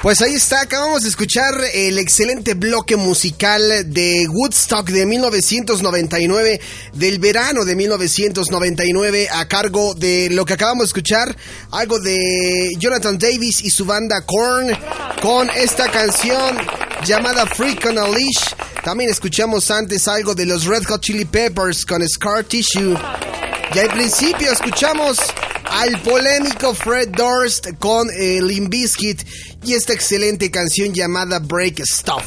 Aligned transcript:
Pues 0.00 0.22
ahí 0.22 0.34
está, 0.34 0.60
acabamos 0.60 1.02
de 1.02 1.08
escuchar 1.08 1.54
el 1.74 1.98
excelente 1.98 2.54
bloque 2.54 2.94
musical 2.94 3.92
de 3.92 4.28
Woodstock 4.28 4.88
de 4.90 5.04
1999, 5.04 6.60
del 6.92 7.18
verano 7.18 7.64
de 7.64 7.74
1999, 7.74 9.28
a 9.28 9.48
cargo 9.48 9.94
de 9.94 10.28
lo 10.30 10.44
que 10.44 10.52
acabamos 10.52 10.84
de 10.84 10.86
escuchar, 10.86 11.36
algo 11.72 11.98
de 11.98 12.74
Jonathan 12.78 13.18
Davis 13.18 13.60
y 13.64 13.70
su 13.70 13.84
banda 13.86 14.24
Korn, 14.24 14.68
con 15.20 15.50
esta 15.50 15.90
canción 15.90 16.56
llamada 17.04 17.44
Freak 17.46 17.86
on 17.86 17.98
a 17.98 18.06
Leash. 18.06 18.54
También 18.84 19.10
escuchamos 19.10 19.68
antes 19.72 20.06
algo 20.06 20.32
de 20.32 20.46
los 20.46 20.64
Red 20.66 20.84
Hot 20.84 21.00
Chili 21.00 21.24
Peppers 21.24 21.84
con 21.84 22.08
Scar 22.08 22.44
Tissue. 22.44 22.96
Y 23.74 23.78
al 23.80 23.88
principio 23.88 24.52
escuchamos 24.52 25.18
al 25.70 26.00
polémico 26.02 26.74
Fred 26.74 27.08
Durst 27.10 27.68
con 27.78 28.08
el 28.10 28.46
Limp 28.46 28.72
y 28.74 29.74
esta 29.74 29.92
excelente 29.92 30.50
canción 30.50 30.92
llamada 30.92 31.38
Break 31.38 31.80
Stuff. 31.84 32.22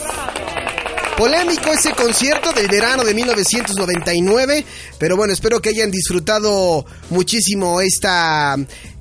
Polémico 1.18 1.72
ese 1.72 1.92
concierto 1.94 2.52
del 2.54 2.68
verano 2.68 3.04
de 3.04 3.14
1999, 3.14 4.66
pero 4.98 5.18
bueno, 5.18 5.34
espero 5.34 5.62
que 5.62 5.70
hayan 5.70 5.92
disfrutado 5.92 6.86
muchísimo 7.10 7.82
esta 7.82 8.58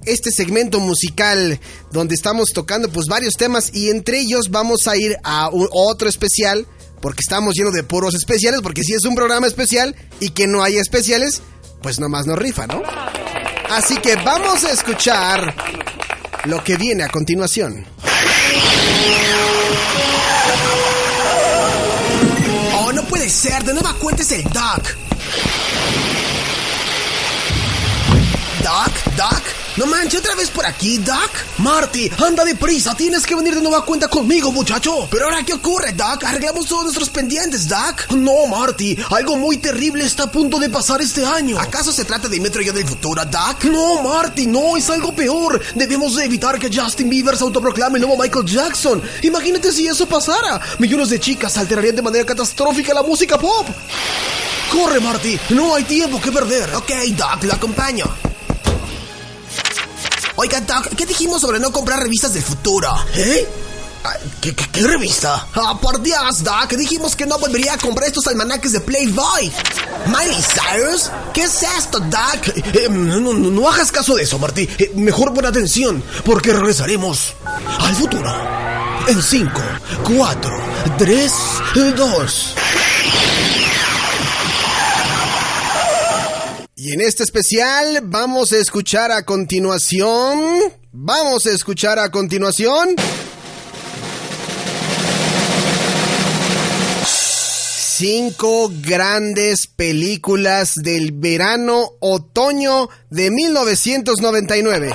este 0.07 0.31
segmento 0.31 0.81
musical 0.81 1.61
donde 1.93 2.15
estamos 2.15 2.51
tocando 2.55 2.91
pues 2.91 3.07
varios 3.07 3.35
temas 3.35 3.71
y 3.75 3.91
entre 3.91 4.21
ellos 4.21 4.51
vamos 4.51 4.87
a 4.87 4.97
ir 4.97 5.17
a 5.25 5.51
otro 5.51 6.09
especial 6.09 6.67
porque 7.01 7.21
estamos 7.21 7.55
llenos 7.55 7.73
de 7.73 7.83
puros 7.83 8.15
especiales, 8.15 8.61
porque 8.63 8.83
si 8.83 8.93
es 8.93 9.05
un 9.05 9.15
programa 9.15 9.47
especial 9.47 9.97
y 10.21 10.31
que 10.31 10.47
no 10.47 10.63
haya 10.63 10.81
especiales, 10.81 11.43
pues 11.83 11.99
nomás 11.99 12.27
nos 12.27 12.39
rifa, 12.39 12.67
¿no? 12.67 12.83
Así 13.71 13.97
que 13.99 14.17
vamos 14.17 14.65
a 14.65 14.73
escuchar 14.73 15.55
lo 16.45 16.63
que 16.65 16.77
viene 16.77 17.05
a 17.05 17.09
continuación. 17.09 17.87
Oh, 22.75 22.93
no 22.93 23.05
puede 23.05 23.29
ser, 23.29 23.63
de 23.63 23.73
nueva 23.75 23.95
cuenta 23.95 24.23
es 24.23 24.33
el 24.33 24.43
Doc. 24.43 24.97
Doc, 28.65 29.17
Doc. 29.17 29.60
No 29.77 29.87
manches, 29.87 30.19
otra 30.19 30.35
vez 30.35 30.51
por 30.51 30.67
aquí, 30.67 30.99
Doc. 30.99 31.31
Marty, 31.59 32.11
anda 32.27 32.45
deprisa, 32.45 32.95
tienes 32.95 33.25
que 33.25 33.37
venir 33.37 33.55
de 33.55 33.63
nueva 33.63 33.85
cuenta 33.85 34.09
conmigo, 34.09 34.51
muchacho. 34.51 35.07
Pero 35.11 35.27
ahora, 35.27 35.45
¿qué 35.45 35.53
ocurre, 35.53 35.93
Doc? 35.93 36.25
Arreglamos 36.25 36.67
todos 36.67 36.85
nuestros 36.85 37.09
pendientes, 37.09 37.69
Doc. 37.69 38.11
No, 38.11 38.47
Marty, 38.49 38.97
algo 39.11 39.37
muy 39.37 39.59
terrible 39.59 40.05
está 40.05 40.25
a 40.25 40.31
punto 40.31 40.59
de 40.59 40.69
pasar 40.69 41.01
este 41.01 41.25
año. 41.25 41.59
¿Acaso 41.59 41.93
se 41.93 42.05
trata 42.05 42.29
de 42.29 42.41
Metro 42.41 42.61
Yo 42.63 42.73
del 42.73 42.87
futuro, 42.87 43.25
Doc? 43.25 43.65
No, 43.65 44.03
Marty, 44.03 44.47
no, 44.47 44.77
es 44.77 44.91
algo 44.91 45.13
peor. 45.15 45.61
Debemos 45.77 46.17
de 46.17 46.25
evitar 46.25 46.59
que 46.59 46.71
Justin 46.75 47.09
Bieber 47.09 47.37
se 47.37 47.45
autoproclame 47.45 47.99
el 47.99 48.07
nuevo 48.07 48.21
Michael 48.21 48.47
Jackson. 48.47 49.01
Imagínate 49.23 49.73
si 49.73 49.87
eso 49.87 50.07
pasara. 50.07 50.61
Millones 50.79 51.11
de 51.11 51.21
chicas 51.21 51.57
alterarían 51.57 51.95
de 51.95 52.03
manera 52.03 52.27
catastrófica 52.27 52.93
la 52.93 53.05
música 53.05 53.39
pop. 53.39 53.69
Corre, 54.73 55.01
Marty, 55.01 55.39
no 55.51 55.77
hay 55.77 55.85
tiempo 55.85 56.21
que 56.21 56.33
perder. 56.33 56.75
Ok, 56.75 56.91
Doc, 57.17 57.45
lo 57.45 57.55
acompaño. 57.55 58.30
Oiga, 60.43 60.59
Doc, 60.63 60.89
¿qué 60.97 61.05
dijimos 61.05 61.43
sobre 61.43 61.61
no 61.61 61.71
comprar 61.71 62.01
revistas 62.01 62.33
del 62.33 62.43
futuro? 62.43 62.89
¿Eh? 63.15 63.47
Ah, 64.03 64.15
¿Qué, 64.41 64.55
revista? 64.81 65.47
Ah, 65.53 65.79
por 65.79 66.01
Dios, 66.01 66.43
Doc, 66.43 66.71
dijimos 66.79 67.15
que 67.15 67.27
no 67.27 67.39
volvería 67.39 67.75
a 67.75 67.77
comprar 67.77 68.09
estos 68.09 68.27
almanaques 68.27 68.73
de 68.73 68.81
Playboy. 68.81 69.53
¿Miley 70.07 70.43
Cyrus? 70.43 71.11
¿Qué 71.35 71.43
es 71.43 71.63
esto, 71.63 72.01
Doc? 72.01 72.57
Eh, 72.73 72.89
no, 72.89 73.69
hagas 73.69 73.93
caso 73.93 74.15
de 74.15 74.23
eso, 74.23 74.39
Marty. 74.39 74.67
Eh, 74.79 74.93
mejor 74.95 75.35
pon 75.35 75.45
atención, 75.45 76.03
porque 76.25 76.55
regresaremos 76.55 77.35
al 77.79 77.95
futuro. 77.95 78.35
En 79.09 79.23
5, 79.23 79.61
4, 80.17 80.63
3, 80.97 81.33
2. 81.99 82.55
En 86.93 87.01
este 87.01 87.23
especial 87.23 88.01
vamos 88.03 88.51
a 88.51 88.57
escuchar 88.57 89.13
a 89.13 89.23
continuación, 89.23 90.41
vamos 90.91 91.47
a 91.47 91.53
escuchar 91.53 92.01
a 92.01 92.11
continuación 92.11 92.97
cinco 97.97 98.73
grandes 98.81 99.69
películas 99.69 100.75
del 100.75 101.13
verano 101.13 101.93
otoño 102.01 102.89
de 103.09 103.31
1999. 103.31 104.91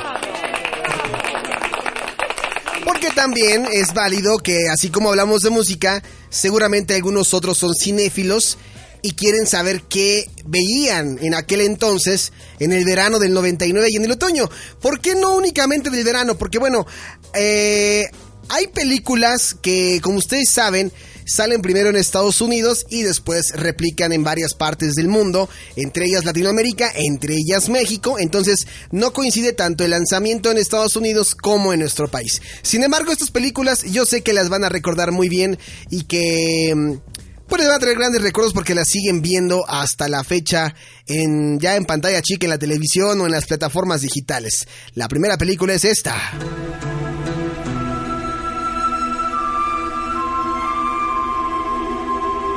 Porque 2.83 3.09
también 3.11 3.69
es 3.71 3.93
válido 3.93 4.39
que 4.39 4.67
así 4.69 4.89
como 4.89 5.11
hablamos 5.11 5.43
de 5.43 5.49
música, 5.49 6.03
seguramente 6.29 6.93
algunos 6.93 7.33
otros 7.33 7.57
son 7.57 7.73
cinéfilos 7.73 8.57
y 9.05 9.11
quieren 9.11 9.45
saber 9.45 9.83
qué 9.83 10.27
veían 10.45 11.19
en 11.21 11.35
aquel 11.35 11.61
entonces, 11.61 12.33
en 12.57 12.71
el 12.71 12.83
verano 12.85 13.19
del 13.19 13.33
99 13.33 13.87
y 13.91 13.97
en 13.97 14.05
el 14.05 14.13
otoño. 14.13 14.49
¿Por 14.81 14.99
qué 14.99 15.13
no 15.13 15.35
únicamente 15.35 15.91
del 15.91 16.03
verano? 16.03 16.39
Porque 16.39 16.57
bueno, 16.57 16.87
eh, 17.35 18.05
hay 18.49 18.65
películas 18.65 19.55
que, 19.61 19.99
como 20.01 20.17
ustedes 20.17 20.49
saben, 20.49 20.91
salen 21.27 21.61
primero 21.61 21.89
en 21.89 21.97
Estados 21.97 22.41
Unidos 22.41 22.87
y 22.89 23.03
después 23.03 23.51
replican 23.53 24.11
en 24.11 24.23
varias 24.23 24.55
partes 24.55 24.93
del 24.93 25.07
mundo, 25.07 25.49
entre 25.75 26.05
ellas 26.05 26.25
Latinoamérica, 26.25 26.91
entre 26.95 27.35
ellas 27.35 27.69
México, 27.69 28.17
entonces 28.17 28.65
no 28.89 29.13
coincide 29.13 29.53
tanto 29.53 29.83
el 29.83 29.91
lanzamiento 29.91 30.49
en 30.49 30.57
Estados 30.57 30.95
Unidos 30.95 31.35
como 31.35 31.73
en 31.73 31.81
nuestro 31.81 32.07
país. 32.07 32.41
Sin 32.63 32.83
embargo, 32.83 33.11
estas 33.11 33.29
películas 33.29 33.83
yo 33.83 34.03
sé 34.07 34.21
que 34.21 34.33
las 34.33 34.49
van 34.49 34.63
a 34.63 34.69
recordar 34.69 35.11
muy 35.11 35.29
bien 35.29 35.59
y 35.91 36.05
que 36.05 36.73
mm, 36.75 37.14
pues 37.47 37.61
les 37.61 37.69
va 37.69 37.75
a 37.75 37.79
traer 37.79 37.97
grandes 37.97 38.21
recuerdos 38.21 38.53
porque 38.53 38.75
la 38.75 38.85
siguen 38.85 39.21
viendo 39.21 39.65
hasta 39.67 40.07
la 40.07 40.23
fecha 40.23 40.73
en, 41.05 41.59
ya 41.59 41.75
en 41.75 41.85
pantalla 41.85 42.21
chica 42.21 42.45
en 42.45 42.51
la 42.51 42.57
televisión 42.57 43.21
o 43.21 43.25
en 43.25 43.31
las 43.31 43.45
plataformas 43.45 44.01
digitales. 44.01 44.67
La 44.93 45.07
primera 45.07 45.37
película 45.37 45.73
es 45.73 45.85
esta. 45.85 46.15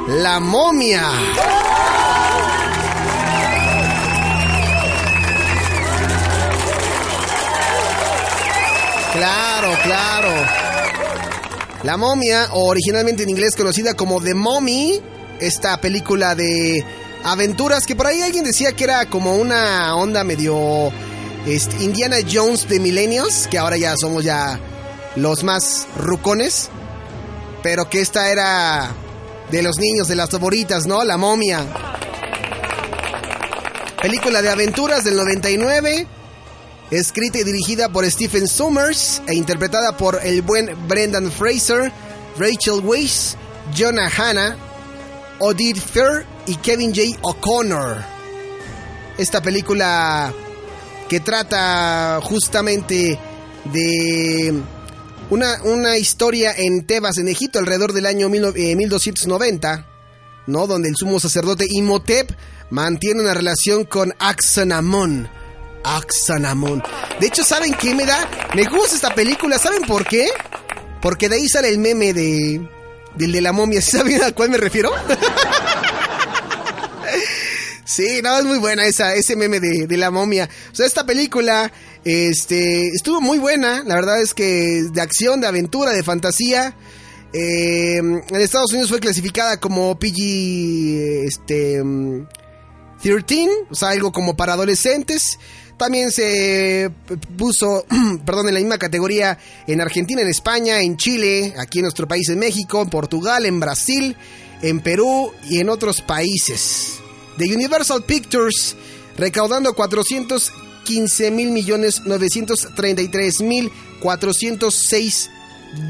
La 0.08 0.40
momia. 0.40 1.02
Claro, 9.12 9.76
claro. 9.82 10.67
La 11.84 11.96
momia, 11.96 12.48
originalmente 12.52 13.22
en 13.22 13.30
inglés 13.30 13.54
conocida 13.56 13.94
como 13.94 14.20
The 14.20 14.34
Mommy, 14.34 15.00
esta 15.40 15.80
película 15.80 16.34
de 16.34 16.84
aventuras 17.22 17.86
que 17.86 17.94
por 17.94 18.08
ahí 18.08 18.20
alguien 18.20 18.44
decía 18.44 18.72
que 18.72 18.82
era 18.82 19.06
como 19.06 19.36
una 19.36 19.94
onda 19.94 20.24
medio 20.24 20.90
este, 21.46 21.84
Indiana 21.84 22.16
Jones 22.30 22.68
de 22.68 22.80
milenios, 22.80 23.46
que 23.48 23.58
ahora 23.58 23.76
ya 23.76 23.94
somos 23.96 24.24
ya 24.24 24.58
los 25.14 25.44
más 25.44 25.86
rucones, 25.96 26.68
pero 27.62 27.88
que 27.88 28.00
esta 28.00 28.30
era 28.30 28.92
de 29.48 29.62
los 29.62 29.78
niños, 29.78 30.08
de 30.08 30.16
las 30.16 30.30
favoritas, 30.30 30.86
¿no? 30.86 31.04
La 31.04 31.16
momia. 31.16 31.64
Película 34.02 34.42
de 34.42 34.48
aventuras 34.48 35.04
del 35.04 35.16
99 35.16 36.08
escrita 36.90 37.38
y 37.38 37.44
dirigida 37.44 37.88
por 37.90 38.08
Stephen 38.10 38.48
Sommers 38.48 39.22
e 39.26 39.34
interpretada 39.34 39.96
por 39.96 40.20
el 40.22 40.42
buen 40.42 40.88
Brendan 40.88 41.30
Fraser, 41.30 41.92
Rachel 42.38 42.80
Weisz, 42.82 43.36
Jonah 43.76 44.10
Hanna, 44.16 44.56
Odile 45.38 45.80
Fair 45.80 46.26
y 46.46 46.56
Kevin 46.56 46.94
J. 46.94 47.18
O'Connor. 47.22 47.98
Esta 49.18 49.42
película 49.42 50.32
que 51.08 51.20
trata 51.20 52.20
justamente 52.22 53.18
de 53.72 54.54
una, 55.30 55.62
una, 55.64 55.98
historia 55.98 56.52
en 56.56 56.86
Tebas, 56.86 57.18
en 57.18 57.28
Egipto, 57.28 57.58
alrededor 57.58 57.92
del 57.92 58.06
año 58.06 58.28
1290, 58.28 59.74
eh, 59.74 59.84
¿no? 60.46 60.66
Donde 60.66 60.88
el 60.88 60.96
sumo 60.96 61.20
sacerdote 61.20 61.66
Imhotep 61.68 62.30
mantiene 62.70 63.20
una 63.20 63.34
relación 63.34 63.84
con 63.84 64.14
Axanamón, 64.18 65.28
Axanamón. 65.84 66.82
De 67.20 67.26
hecho, 67.26 67.44
¿saben 67.44 67.74
qué 67.74 67.94
me 67.94 68.04
da? 68.04 68.28
Me 68.54 68.64
gusta 68.64 68.94
esta 68.94 69.14
película, 69.14 69.58
¿saben 69.58 69.82
por 69.82 70.06
qué? 70.06 70.28
Porque 71.00 71.28
de 71.28 71.36
ahí 71.36 71.48
sale 71.48 71.68
el 71.68 71.78
meme 71.78 72.12
de. 72.12 72.68
del 73.16 73.32
de 73.32 73.40
la 73.40 73.52
momia. 73.52 73.80
¿Saben 73.82 74.22
a 74.22 74.32
cuál 74.32 74.50
me 74.50 74.58
refiero? 74.58 74.90
sí, 77.84 78.20
no, 78.22 78.38
es 78.38 78.44
muy 78.44 78.58
buena 78.58 78.86
esa, 78.86 79.14
ese 79.14 79.36
meme 79.36 79.60
de, 79.60 79.96
la 79.96 80.10
momia. 80.10 80.48
O 80.72 80.74
sea, 80.74 80.86
esta 80.86 81.06
película. 81.06 81.72
Este. 82.04 82.88
estuvo 82.88 83.20
muy 83.20 83.38
buena. 83.38 83.84
La 83.84 83.94
verdad 83.94 84.20
es 84.20 84.34
que 84.34 84.84
de 84.90 85.00
acción, 85.00 85.40
de 85.40 85.46
aventura, 85.46 85.92
de 85.92 86.02
fantasía. 86.02 86.74
Eh, 87.32 87.98
en 87.98 88.36
Estados 88.36 88.72
Unidos 88.72 88.88
fue 88.88 89.00
clasificada 89.00 89.60
como 89.60 89.98
PG 89.98 91.26
este 91.26 91.82
13, 93.02 93.48
o 93.70 93.74
sea, 93.74 93.90
algo 93.90 94.12
como 94.12 94.36
para 94.36 94.54
adolescentes. 94.54 95.38
También 95.78 96.10
se 96.10 96.90
puso, 97.36 97.86
perdón, 98.26 98.48
en 98.48 98.54
la 98.54 98.60
misma 98.60 98.78
categoría 98.78 99.38
en 99.66 99.80
Argentina, 99.80 100.20
en 100.20 100.28
España, 100.28 100.80
en 100.80 100.96
Chile, 100.96 101.54
aquí 101.56 101.78
en 101.78 101.84
nuestro 101.84 102.08
país, 102.08 102.28
en 102.28 102.40
México, 102.40 102.82
en 102.82 102.90
Portugal, 102.90 103.46
en 103.46 103.60
Brasil, 103.60 104.16
en 104.60 104.80
Perú 104.80 105.32
y 105.48 105.60
en 105.60 105.68
otros 105.68 106.02
países. 106.02 106.98
De 107.36 107.54
Universal 107.54 108.04
Pictures, 108.04 108.74
recaudando 109.16 109.72
415 109.74 111.30
mil 111.30 111.52
millones 111.52 112.02
933 112.04 113.40
mil 113.42 113.70
406 114.00 115.30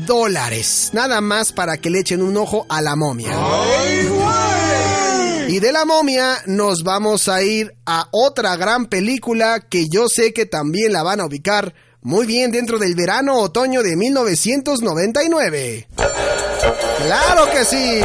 dólares. 0.06 0.90
Nada 0.92 1.20
más 1.20 1.52
para 1.52 1.78
que 1.78 1.88
le 1.88 2.00
echen 2.00 2.22
un 2.22 2.36
ojo 2.36 2.66
a 2.68 2.82
la 2.82 2.94
momia. 2.94 3.30
Y 5.58 5.60
de 5.60 5.72
la 5.72 5.84
momia 5.84 6.40
nos 6.46 6.84
vamos 6.84 7.28
a 7.28 7.42
ir 7.42 7.74
a 7.84 8.06
otra 8.12 8.54
gran 8.54 8.86
película 8.86 9.58
que 9.58 9.88
yo 9.88 10.06
sé 10.08 10.32
que 10.32 10.46
también 10.46 10.92
la 10.92 11.02
van 11.02 11.18
a 11.18 11.26
ubicar 11.26 11.74
muy 12.00 12.26
bien 12.26 12.52
dentro 12.52 12.78
del 12.78 12.94
verano-otoño 12.94 13.82
de 13.82 13.96
1999. 13.96 15.88
¡Claro 17.06 17.50
que 17.50 17.64
sí! 17.64 18.00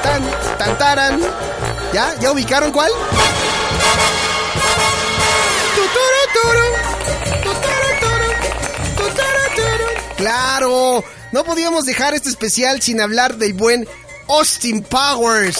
Tan, 0.00 0.22
tan, 0.58 0.78
taran. 0.78 1.20
¿Ya? 1.92 2.14
¿Ya 2.20 2.30
ubicaron 2.30 2.70
cuál? 2.70 2.92
Claro, 10.24 11.04
no 11.32 11.44
podíamos 11.44 11.84
dejar 11.84 12.14
este 12.14 12.30
especial 12.30 12.80
sin 12.80 12.98
hablar 12.98 13.36
del 13.36 13.52
buen 13.52 13.86
Austin 14.26 14.82
Powers. 14.82 15.58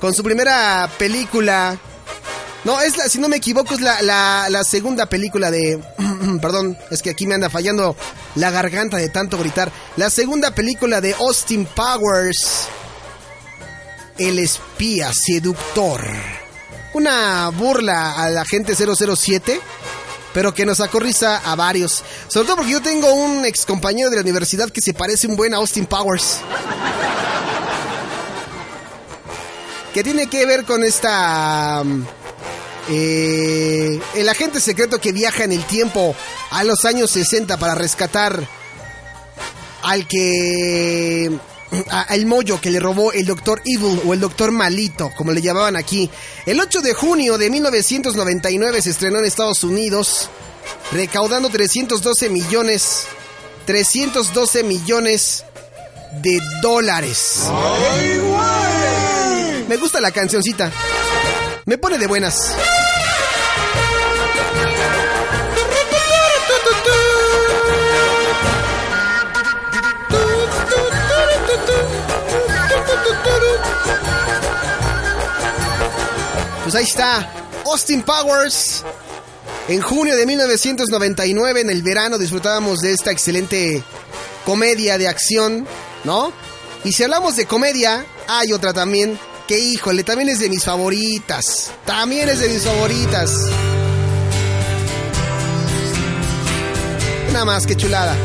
Con 0.00 0.12
su 0.12 0.24
primera 0.24 0.90
película. 0.98 1.78
No, 2.64 2.80
es 2.80 2.96
la, 2.96 3.08
si 3.08 3.20
no 3.20 3.28
me 3.28 3.36
equivoco, 3.36 3.74
es 3.74 3.80
la, 3.80 4.02
la, 4.02 4.64
segunda 4.64 5.06
película 5.06 5.52
de. 5.52 5.80
Perdón, 6.42 6.76
es 6.90 7.00
que 7.00 7.10
aquí 7.10 7.28
me 7.28 7.36
anda 7.36 7.48
fallando 7.48 7.94
la 8.34 8.50
garganta 8.50 8.96
de 8.96 9.08
tanto 9.08 9.38
gritar. 9.38 9.70
La 9.96 10.10
segunda 10.10 10.50
película 10.50 11.00
de 11.00 11.14
Austin 11.14 11.64
Powers. 11.64 12.66
El 14.18 14.40
espía 14.40 15.12
seductor. 15.14 16.00
Una 16.92 17.50
burla 17.50 18.14
a 18.20 18.28
la 18.30 18.44
gente 18.44 18.74
007 18.74 19.60
pero 20.32 20.54
que 20.54 20.66
nos 20.66 20.78
sacó 20.78 21.00
risa 21.00 21.38
a 21.44 21.54
varios. 21.54 22.02
Sobre 22.28 22.46
todo 22.46 22.56
porque 22.56 22.72
yo 22.72 22.82
tengo 22.82 23.12
un 23.12 23.44
ex 23.44 23.66
compañero 23.66 24.10
de 24.10 24.16
la 24.16 24.22
universidad 24.22 24.70
que 24.70 24.80
se 24.80 24.94
parece 24.94 25.26
un 25.26 25.36
buen 25.36 25.54
a 25.54 25.58
Austin 25.58 25.86
Powers. 25.86 26.38
Que 29.92 30.02
tiene 30.02 30.26
que 30.28 30.46
ver 30.46 30.64
con 30.64 30.84
esta... 30.84 31.82
Eh, 32.88 34.00
el 34.14 34.28
agente 34.28 34.60
secreto 34.60 35.00
que 35.00 35.12
viaja 35.12 35.44
en 35.44 35.52
el 35.52 35.64
tiempo 35.66 36.16
a 36.50 36.64
los 36.64 36.84
años 36.84 37.10
60 37.10 37.56
para 37.56 37.76
rescatar 37.76 38.44
al 39.82 40.08
que 40.08 41.30
el 42.10 42.26
mollo 42.26 42.60
que 42.60 42.70
le 42.70 42.80
robó 42.80 43.12
el 43.12 43.26
Doctor 43.26 43.62
Evil 43.64 44.00
o 44.06 44.14
el 44.14 44.20
Doctor 44.20 44.50
Malito, 44.50 45.10
como 45.16 45.32
le 45.32 45.40
llamaban 45.40 45.76
aquí. 45.76 46.10
El 46.46 46.60
8 46.60 46.80
de 46.80 46.94
junio 46.94 47.38
de 47.38 47.50
1999 47.50 48.82
se 48.82 48.90
estrenó 48.90 49.18
en 49.18 49.24
Estados 49.24 49.64
Unidos, 49.64 50.28
recaudando 50.92 51.48
312 51.48 52.28
millones, 52.28 53.04
312 53.66 54.62
millones 54.64 55.44
de 56.22 56.38
dólares. 56.60 57.40
Me 59.68 59.76
gusta 59.76 60.00
la 60.00 60.10
cancioncita. 60.10 60.70
Me 61.64 61.78
pone 61.78 61.96
de 61.96 62.06
buenas. 62.06 62.52
Pues 76.72 76.84
ahí 76.84 76.90
está, 76.90 77.30
Austin 77.66 78.00
Powers. 78.00 78.82
En 79.68 79.82
junio 79.82 80.16
de 80.16 80.24
1999, 80.24 81.60
en 81.60 81.68
el 81.68 81.82
verano, 81.82 82.16
disfrutábamos 82.16 82.78
de 82.78 82.92
esta 82.92 83.10
excelente 83.10 83.84
comedia 84.46 84.96
de 84.96 85.06
acción, 85.06 85.66
¿no? 86.04 86.32
Y 86.82 86.92
si 86.92 87.02
hablamos 87.02 87.36
de 87.36 87.44
comedia, 87.44 88.06
hay 88.26 88.54
otra 88.54 88.72
también, 88.72 89.18
que 89.46 89.58
híjole, 89.58 90.02
también 90.02 90.30
es 90.30 90.38
de 90.38 90.48
mis 90.48 90.64
favoritas. 90.64 91.72
También 91.84 92.30
es 92.30 92.40
de 92.40 92.48
mis 92.48 92.62
favoritas. 92.62 93.30
Nada 97.34 97.44
más, 97.44 97.66
que 97.66 97.76
chulada. 97.76 98.16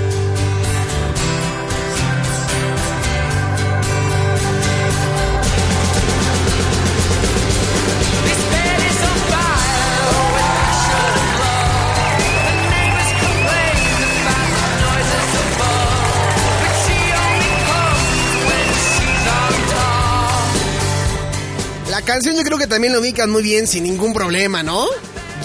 Canción 22.18 22.36
yo 22.36 22.44
creo 22.44 22.58
que 22.58 22.66
también 22.66 22.94
lo 22.94 23.00
ubican 23.00 23.30
muy 23.30 23.44
bien 23.44 23.68
sin 23.68 23.84
ningún 23.84 24.12
problema, 24.12 24.64
¿no? 24.64 24.88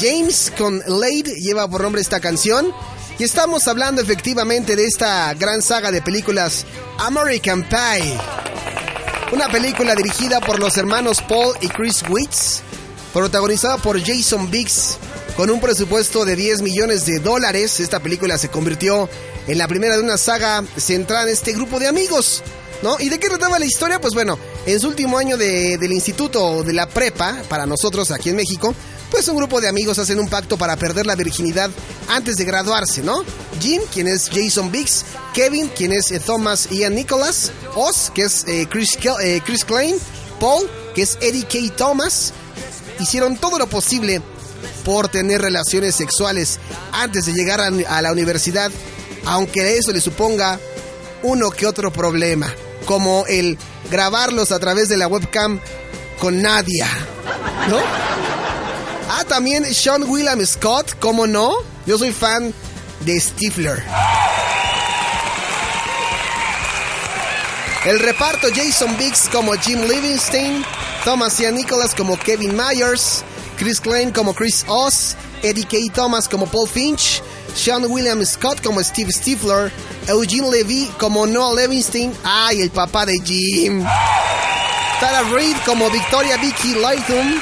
James 0.00 0.50
con 0.56 0.78
Lade 0.86 1.34
lleva 1.38 1.68
por 1.68 1.82
nombre 1.82 2.00
esta 2.00 2.18
canción. 2.18 2.72
Y 3.18 3.24
estamos 3.24 3.68
hablando 3.68 4.00
efectivamente 4.00 4.74
de 4.74 4.86
esta 4.86 5.34
gran 5.34 5.60
saga 5.60 5.90
de 5.90 6.00
películas 6.00 6.64
American 6.98 7.62
Pie. 7.68 8.18
Una 9.32 9.50
película 9.50 9.94
dirigida 9.94 10.40
por 10.40 10.58
los 10.60 10.78
hermanos 10.78 11.20
Paul 11.20 11.54
y 11.60 11.68
Chris 11.68 12.02
Witz, 12.08 12.62
protagonizada 13.12 13.76
por 13.76 14.02
Jason 14.02 14.50
Biggs, 14.50 14.96
con 15.36 15.50
un 15.50 15.60
presupuesto 15.60 16.24
de 16.24 16.36
10 16.36 16.62
millones 16.62 17.04
de 17.04 17.18
dólares. 17.18 17.80
Esta 17.80 18.00
película 18.00 18.38
se 18.38 18.48
convirtió 18.48 19.10
en 19.46 19.58
la 19.58 19.68
primera 19.68 19.98
de 19.98 20.02
una 20.02 20.16
saga 20.16 20.64
centrada 20.78 21.24
en 21.24 21.34
este 21.34 21.52
grupo 21.52 21.78
de 21.78 21.88
amigos 21.88 22.42
¿no? 22.82 22.96
¿Y 22.98 23.08
de 23.08 23.18
qué 23.18 23.28
trataba 23.28 23.58
la 23.58 23.64
historia? 23.64 24.00
Pues 24.00 24.14
bueno, 24.14 24.38
en 24.66 24.80
su 24.80 24.88
último 24.88 25.16
año 25.18 25.36
de, 25.36 25.78
del 25.78 25.92
instituto 25.92 26.62
de 26.62 26.72
la 26.72 26.88
prepa, 26.88 27.42
para 27.48 27.66
nosotros 27.66 28.10
aquí 28.10 28.30
en 28.30 28.36
México, 28.36 28.74
pues 29.10 29.28
un 29.28 29.36
grupo 29.36 29.60
de 29.60 29.68
amigos 29.68 29.98
hacen 29.98 30.18
un 30.18 30.28
pacto 30.28 30.56
para 30.56 30.76
perder 30.76 31.06
la 31.06 31.14
virginidad 31.14 31.70
antes 32.08 32.36
de 32.36 32.44
graduarse, 32.44 33.02
¿no? 33.02 33.22
Jim, 33.60 33.82
quien 33.92 34.08
es 34.08 34.30
Jason 34.32 34.72
Biggs, 34.72 35.04
Kevin, 35.34 35.68
quien 35.68 35.92
es 35.92 36.10
eh, 36.10 36.18
Thomas 36.18 36.68
Ian 36.70 36.94
Nicholas, 36.94 37.52
Oz, 37.74 38.10
que 38.14 38.22
es 38.22 38.44
eh, 38.48 38.66
Chris, 38.68 38.98
eh, 39.22 39.40
Chris 39.44 39.64
Klein, 39.64 39.96
Paul, 40.40 40.68
que 40.94 41.02
es 41.02 41.18
Eddie 41.20 41.44
K. 41.44 41.76
Thomas, 41.76 42.32
hicieron 42.98 43.36
todo 43.36 43.58
lo 43.58 43.66
posible 43.66 44.22
por 44.84 45.08
tener 45.08 45.42
relaciones 45.42 45.94
sexuales 45.94 46.58
antes 46.92 47.26
de 47.26 47.32
llegar 47.32 47.60
a, 47.60 47.66
a 47.66 48.02
la 48.02 48.12
universidad, 48.12 48.72
aunque 49.26 49.76
eso 49.76 49.92
le 49.92 50.00
suponga 50.00 50.58
uno 51.22 51.50
que 51.50 51.66
otro 51.66 51.92
problema 51.92 52.52
como 52.86 53.24
el 53.26 53.58
grabarlos 53.90 54.52
a 54.52 54.58
través 54.58 54.88
de 54.88 54.96
la 54.96 55.06
webcam 55.06 55.60
con 56.18 56.42
Nadia, 56.42 56.88
¿no? 57.68 57.78
Ah, 59.10 59.24
también 59.28 59.64
Sean 59.74 60.04
William 60.04 60.44
Scott, 60.46 60.98
¿cómo 60.98 61.26
no? 61.26 61.54
Yo 61.86 61.98
soy 61.98 62.12
fan 62.12 62.54
de 63.00 63.20
Stifler. 63.20 63.82
El 67.84 67.98
reparto 67.98 68.46
Jason 68.54 68.96
Biggs 68.96 69.28
como 69.32 69.52
Jim 69.54 69.80
Livingston, 69.82 70.64
Thomas 71.04 71.38
Ian 71.40 71.56
Nicholas 71.56 71.94
como 71.96 72.16
Kevin 72.16 72.56
Myers, 72.56 73.24
Chris 73.58 73.80
Klein 73.80 74.12
como 74.12 74.34
Chris 74.34 74.64
Oz, 74.68 75.16
Eddie 75.42 75.64
K. 75.64 75.92
Thomas 75.92 76.28
como 76.28 76.46
Paul 76.46 76.68
Finch, 76.68 77.20
sean 77.54 77.84
William 77.90 78.24
Scott 78.24 78.62
como 78.62 78.82
Steve 78.82 79.12
Stifler, 79.12 79.72
Eugene 80.08 80.50
Levy 80.50 80.90
como 80.98 81.26
Noah 81.26 81.54
Levinstein, 81.54 82.12
ay, 82.24 82.62
el 82.62 82.70
papá 82.70 83.06
de 83.06 83.14
Jim, 83.24 83.84
Tara 85.00 85.22
Reid 85.30 85.56
como 85.64 85.90
Victoria 85.90 86.36
Vicky 86.36 86.74
Lighton, 86.74 87.40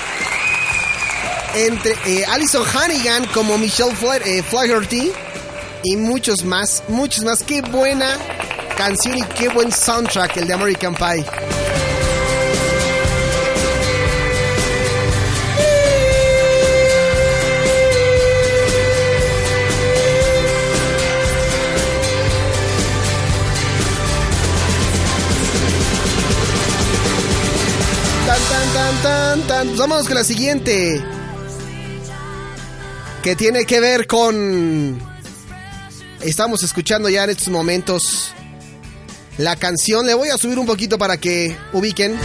entre 1.54 1.92
eh, 2.06 2.24
Alison 2.26 2.64
Hannigan 2.64 3.26
como 3.34 3.58
Michelle 3.58 3.94
eh, 4.24 4.42
Flaherty 4.42 5.12
y 5.82 5.96
muchos 5.96 6.44
más, 6.44 6.82
muchos 6.88 7.24
más. 7.24 7.42
Qué 7.42 7.60
buena 7.62 8.16
canción 8.76 9.18
y 9.18 9.22
qué 9.22 9.48
buen 9.48 9.72
soundtrack 9.72 10.36
el 10.38 10.46
de 10.46 10.54
American 10.54 10.94
Pie. 10.94 11.59
Tan, 28.72 29.02
tan, 29.02 29.76
con 30.06 30.14
la 30.14 30.24
siguiente. 30.24 31.02
Que 33.22 33.36
tiene 33.36 33.64
que 33.64 33.80
ver 33.80 34.06
con. 34.06 34.98
Estamos 36.20 36.62
escuchando 36.62 37.08
ya 37.08 37.24
en 37.24 37.30
estos 37.30 37.48
momentos 37.48 38.32
la 39.38 39.56
canción. 39.56 40.06
Le 40.06 40.14
voy 40.14 40.28
a 40.28 40.38
subir 40.38 40.58
un 40.58 40.66
poquito 40.66 40.98
para 40.98 41.16
que 41.16 41.56
ubiquen. 41.72 42.18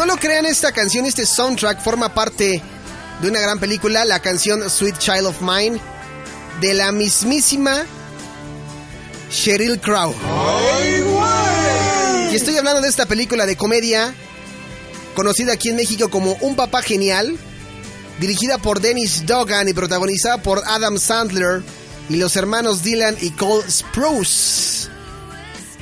No 0.00 0.06
lo 0.06 0.16
crean, 0.16 0.46
esta 0.46 0.72
canción, 0.72 1.04
este 1.04 1.26
soundtrack 1.26 1.82
forma 1.82 2.14
parte 2.14 2.62
de 3.20 3.28
una 3.28 3.38
gran 3.38 3.60
película, 3.60 4.06
la 4.06 4.20
canción 4.20 4.70
Sweet 4.70 4.96
Child 4.96 5.26
of 5.26 5.42
Mine, 5.42 5.78
de 6.62 6.72
la 6.72 6.90
mismísima 6.90 7.84
Sheryl 9.30 9.78
Crow. 9.78 10.14
Y 12.32 12.34
estoy 12.34 12.56
hablando 12.56 12.80
de 12.80 12.88
esta 12.88 13.04
película 13.04 13.44
de 13.44 13.58
comedia, 13.58 14.14
conocida 15.14 15.52
aquí 15.52 15.68
en 15.68 15.76
México 15.76 16.08
como 16.08 16.32
Un 16.40 16.56
Papá 16.56 16.80
Genial, 16.80 17.36
dirigida 18.18 18.56
por 18.56 18.80
Dennis 18.80 19.26
Dogan 19.26 19.68
y 19.68 19.74
protagonizada 19.74 20.42
por 20.42 20.62
Adam 20.66 20.96
Sandler 20.96 21.62
y 22.08 22.16
los 22.16 22.36
hermanos 22.36 22.82
Dylan 22.82 23.18
y 23.20 23.32
Cole 23.32 23.70
Sprouse. 23.70 24.89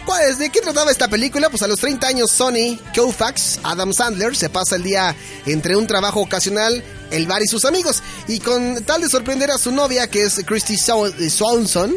¿De 0.09 0.51
qué 0.51 0.61
trataba 0.61 0.91
esta 0.91 1.07
película? 1.07 1.51
Pues 1.51 1.63
a 1.63 1.69
los 1.69 1.79
30 1.79 2.07
años 2.09 2.31
Sonny 2.31 2.81
Koufax, 2.95 3.61
Adam 3.63 3.93
Sandler, 3.93 4.35
se 4.35 4.49
pasa 4.49 4.77
el 4.77 4.83
día 4.83 5.15
entre 5.47 5.77
un 5.77 5.87
trabajo 5.87 6.21
ocasional, 6.21 6.83
el 7.11 7.27
bar 7.27 7.43
y 7.43 7.47
sus 7.47 7.65
amigos. 7.67 8.03
Y 8.27 8.41
con 8.41 8.83
tal 8.85 9.03
de 9.03 9.09
sorprender 9.09 9.51
a 9.51 9.59
su 9.59 9.71
novia, 9.71 10.09
que 10.09 10.25
es 10.25 10.41
Christy 10.47 10.75
eh, 10.75 11.31
Swanson, 11.31 11.95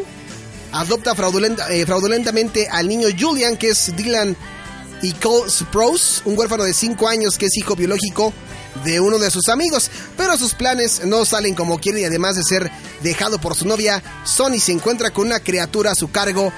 adopta 0.72 1.12
eh, 1.70 1.84
fraudulentamente 1.86 2.68
al 2.68 2.86
niño 2.86 3.08
Julian, 3.18 3.56
que 3.56 3.70
es 3.70 3.96
Dylan 3.96 4.36
y 5.02 5.12
Cole 5.14 5.50
Sprouse, 5.50 6.22
un 6.24 6.38
huérfano 6.38 6.64
de 6.64 6.74
5 6.74 7.08
años 7.08 7.38
que 7.38 7.46
es 7.46 7.56
hijo 7.56 7.74
biológico 7.74 8.32
de 8.84 9.00
uno 9.00 9.18
de 9.18 9.30
sus 9.30 9.48
amigos, 9.48 9.90
pero 10.16 10.36
sus 10.36 10.54
planes 10.54 11.04
no 11.06 11.24
salen 11.24 11.54
como 11.54 11.78
quiere 11.78 12.02
y 12.02 12.04
además 12.04 12.36
de 12.36 12.42
ser 12.44 12.70
dejado 13.02 13.40
por 13.40 13.56
su 13.56 13.66
novia, 13.66 14.02
Sonny 14.24 14.60
se 14.60 14.72
encuentra 14.72 15.10
con 15.10 15.26
una 15.26 15.40
criatura 15.40 15.90
a 15.90 15.94
su 15.94 16.10
cargo 16.10 16.52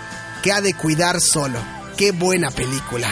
que 0.44 0.52
ha 0.52 0.60
de 0.60 0.74
cuidar 0.74 1.22
solo. 1.22 1.58
Qué 1.96 2.12
buena 2.12 2.50
película. 2.50 3.08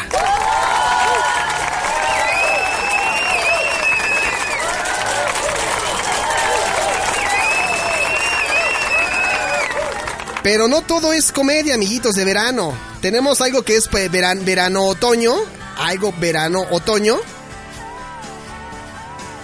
Pero 10.43 10.69
no 10.69 10.83
todo 10.83 11.15
es 11.15 11.33
comedia, 11.33 11.75
amiguitos 11.75 12.17
de 12.17 12.27
verano. 12.27 12.75
Tenemos 13.01 13.41
algo 13.41 13.63
que 13.63 13.77
es 13.77 13.89
pues, 13.89 14.11
verano-otoño, 14.11 15.33
algo 15.79 16.13
verano-otoño. 16.21 17.17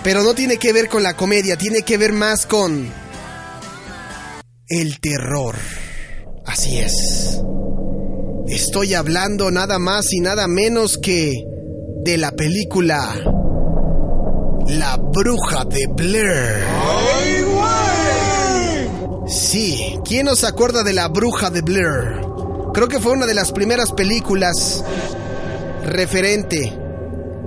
Pero 0.04 0.22
no 0.22 0.34
tiene 0.34 0.58
que 0.58 0.74
ver 0.74 0.90
con 0.90 1.02
la 1.02 1.16
comedia, 1.16 1.56
tiene 1.56 1.80
que 1.80 1.96
ver 1.96 2.12
más 2.12 2.44
con 2.44 2.92
el 4.68 5.00
terror. 5.00 5.56
Así 6.44 6.80
es. 6.80 7.17
Estoy 8.50 8.94
hablando 8.94 9.50
nada 9.50 9.78
más 9.78 10.10
y 10.10 10.20
nada 10.20 10.48
menos 10.48 10.96
que 10.96 11.44
de 12.02 12.16
la 12.16 12.30
película 12.30 13.14
La 14.68 14.96
Bruja 14.96 15.66
de 15.66 15.86
Blair. 15.94 16.64
Sí, 19.26 19.98
¿quién 20.02 20.24
nos 20.24 20.44
acuerda 20.44 20.82
de 20.82 20.94
La 20.94 21.08
Bruja 21.08 21.50
de 21.50 21.60
Blair? 21.60 22.22
Creo 22.72 22.88
que 22.88 23.00
fue 23.00 23.12
una 23.12 23.26
de 23.26 23.34
las 23.34 23.52
primeras 23.52 23.92
películas 23.92 24.82
referente 25.84 26.72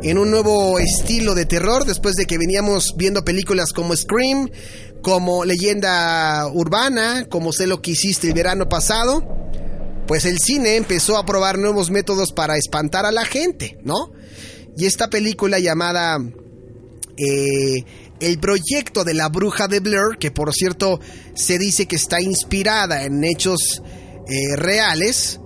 en 0.04 0.20
un 0.20 0.30
nuevo 0.30 0.78
estilo 0.78 1.34
de 1.34 1.48
terror 1.48 1.84
después 1.84 2.14
de 2.14 2.28
que 2.28 2.38
veníamos 2.38 2.94
viendo 2.96 3.26
películas 3.26 3.74
como 3.74 3.96
Scream, 3.96 4.52
como 5.02 5.46
Leyenda 5.46 6.48
Urbana, 6.54 7.26
como 7.28 7.52
Sé 7.54 7.66
lo 7.66 7.82
que 7.82 7.92
hiciste 7.92 8.28
el 8.28 8.36
verano 8.36 8.70
pasado 8.70 9.41
pues 10.12 10.26
el 10.26 10.40
cine 10.40 10.76
empezó 10.76 11.16
a 11.16 11.26
probar 11.26 11.58
nuevos 11.58 11.90
métodos 11.90 12.34
para 12.34 12.58
espantar 12.58 13.06
a 13.06 13.14
la 13.14 13.24
gente, 13.24 13.78
¿no? 13.86 14.12
Y 14.76 14.86
esta 14.86 15.10
película 15.10 15.58
llamada 15.58 16.18
eh, 17.16 17.86
El 18.20 18.38
proyecto 18.42 19.06
de 19.06 19.14
la 19.14 19.30
bruja 19.30 19.70
de 19.70 19.80
Blair, 19.80 20.18
que 20.20 20.30
por 20.30 20.54
cierto 20.54 21.00
se 21.34 21.58
dice 21.58 21.86
que 21.86 21.96
está 21.96 22.20
inspirada 22.20 23.06
en 23.06 23.24
hechos 23.24 23.82
eh, 24.28 24.58
reales, 24.58 25.40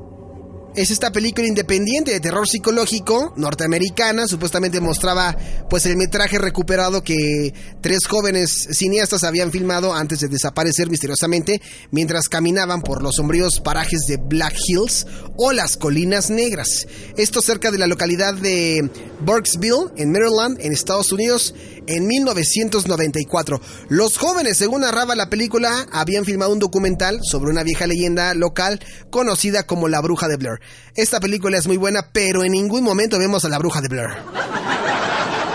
es 0.76 0.92
esta 0.92 1.12
película 1.12 1.48
independiente 1.48 2.12
de 2.12 2.20
terror 2.20 2.48
psicológico 2.48 3.34
norteamericana. 3.38 4.28
Supuestamente 4.28 4.82
mostraba 4.82 5.36
pues 5.70 5.86
el 5.86 5.96
metraje 5.96 6.38
recuperado 6.38 7.04
que 7.04 7.54
tres 7.82 8.00
jóvenes 8.08 8.68
cineastas 8.72 9.24
habían 9.24 9.52
filmado 9.52 9.94
antes 9.94 10.20
de 10.20 10.28
desaparecer 10.28 10.90
misteriosamente 10.90 11.62
mientras 11.92 12.28
caminaban 12.28 12.82
por 12.82 13.02
los 13.02 13.16
sombríos 13.16 13.62
parajes 13.62 14.02
de 14.08 14.18
Black 14.18 14.56
Hills 14.68 15.08
o 15.38 15.54
las 15.54 15.78
Colinas 15.78 16.30
Negras. 16.30 16.88
Esto 17.18 17.42
cerca 17.42 17.72
de 17.72 17.78
la 17.78 17.88
localidad 17.88 18.34
de 18.34 18.90
Burkesville, 19.22 19.92
en 19.96 20.12
Maryland, 20.12 20.58
en 20.60 20.74
Estados 20.74 21.12
Unidos, 21.12 21.56
en 21.88 22.08
1994. 22.08 23.62
Los 23.90 24.18
jóvenes, 24.18 24.58
según 24.58 24.82
narraba 24.82 25.16
la 25.16 25.30
película, 25.30 25.88
habían 25.92 26.26
filmado 26.26 26.52
un 26.52 26.60
documental 26.60 27.20
sobre 27.24 27.52
una 27.52 27.64
vieja 27.64 27.88
leyenda 27.88 28.34
local 28.34 28.80
conocida 29.10 29.64
como 29.64 29.88
la 29.88 30.02
Bruja 30.02 30.28
de 30.28 30.38
Blair. 30.38 30.60
Esta 30.96 31.20
película 31.20 31.58
es 31.58 31.68
muy 31.68 31.78
buena, 31.78 32.10
pero 32.12 32.44
en 32.44 32.52
ningún 32.52 32.84
momento 32.84 33.20
vemos 33.20 33.46
a 33.46 33.50
la 33.50 33.60
Bruja 33.60 33.82
de 33.82 33.88
Blair. 33.88 34.10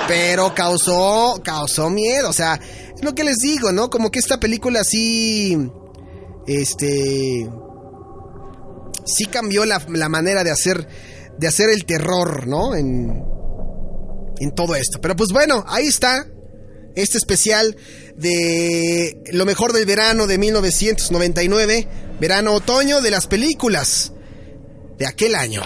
Pero 0.09 0.55
causó, 0.55 1.41
causó 1.45 1.89
miedo, 1.89 2.29
o 2.29 2.33
sea, 2.33 2.61
es 2.95 3.05
lo 3.05 3.15
que 3.15 3.25
les 3.25 3.37
digo, 3.39 3.71
¿no? 3.73 3.91
Como 3.91 4.11
que 4.11 4.19
esta 4.19 4.41
película 4.41 4.83
sí, 4.83 5.57
este, 6.47 7.49
sí 9.05 9.27
cambió 9.27 9.65
la, 9.65 9.79
manera 10.09 10.43
de 10.43 10.51
hacer, 10.51 10.89
de 11.39 11.47
hacer 11.47 11.71
el 11.71 11.85
terror, 11.85 12.49
¿no? 12.49 12.75
En, 12.75 13.23
en 14.41 14.55
todo 14.55 14.75
esto. 14.75 15.01
Pero 15.01 15.15
pues 15.15 15.31
bueno, 15.31 15.65
ahí 15.69 15.87
está 15.87 16.27
este 16.97 17.19
especial 17.19 17.77
de 18.17 19.23
lo 19.33 19.47
mejor 19.47 19.73
del 19.73 19.87
verano 19.87 20.27
de 20.27 20.39
1999, 20.39 21.89
verano-otoño 22.21 23.01
de 23.01 23.11
las 23.11 23.27
películas 23.27 24.13
de 24.99 25.07
aquel 25.07 25.35
año. 25.35 25.63